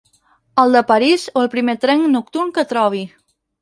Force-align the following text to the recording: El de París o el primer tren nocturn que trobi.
El 0.63 0.77
de 0.77 0.81
París 0.93 1.27
o 1.35 1.43
el 1.45 1.53
primer 1.53 1.79
tren 1.87 2.05
nocturn 2.19 2.59
que 2.61 2.69
trobi. 2.77 3.09